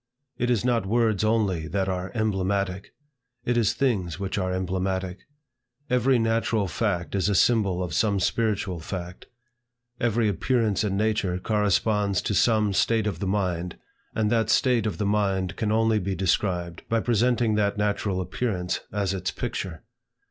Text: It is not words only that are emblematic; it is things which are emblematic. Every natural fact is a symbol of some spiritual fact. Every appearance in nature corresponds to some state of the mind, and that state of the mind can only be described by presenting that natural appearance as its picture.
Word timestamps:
It 0.39 0.49
is 0.49 0.65
not 0.65 0.87
words 0.87 1.23
only 1.23 1.67
that 1.67 1.87
are 1.87 2.11
emblematic; 2.15 2.91
it 3.45 3.55
is 3.55 3.75
things 3.75 4.19
which 4.19 4.35
are 4.39 4.51
emblematic. 4.51 5.19
Every 5.91 6.17
natural 6.17 6.67
fact 6.67 7.13
is 7.13 7.29
a 7.29 7.35
symbol 7.35 7.83
of 7.83 7.93
some 7.93 8.19
spiritual 8.19 8.79
fact. 8.79 9.27
Every 9.99 10.27
appearance 10.27 10.83
in 10.83 10.97
nature 10.97 11.37
corresponds 11.37 12.23
to 12.23 12.33
some 12.33 12.73
state 12.73 13.05
of 13.05 13.19
the 13.19 13.27
mind, 13.27 13.77
and 14.15 14.31
that 14.31 14.49
state 14.49 14.87
of 14.87 14.97
the 14.97 15.05
mind 15.05 15.55
can 15.55 15.71
only 15.71 15.99
be 15.99 16.15
described 16.15 16.81
by 16.89 16.99
presenting 16.99 17.53
that 17.53 17.77
natural 17.77 18.21
appearance 18.21 18.79
as 18.91 19.13
its 19.13 19.29
picture. 19.29 19.83